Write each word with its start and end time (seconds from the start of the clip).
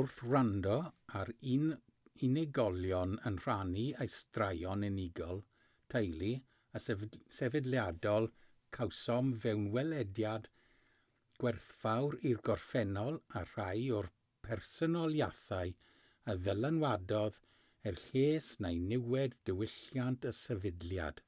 wrth 0.00 0.14
wrando 0.30 0.76
ar 1.18 1.28
unigolion 2.28 3.12
yn 3.28 3.36
rhannu 3.42 3.82
eu 4.04 4.06
straeon 4.14 4.82
unigol 4.88 5.42
teulu 5.94 6.30
a 6.78 6.82
sefydliadol 6.86 8.26
cawsom 8.78 9.30
fewnwelediad 9.44 10.50
gwerthfawr 11.44 12.18
i'r 12.32 12.42
gorffennol 12.50 13.20
a 13.40 13.44
rhai 13.52 13.86
o'r 14.00 14.10
personoliaethau 14.50 15.74
a 16.34 16.38
ddylanwadodd 16.48 17.42
er 17.92 18.02
lles 18.08 18.52
neu 18.68 18.84
niwed 18.90 19.40
diwylliant 19.52 20.30
y 20.34 20.36
sefydliad 20.44 21.24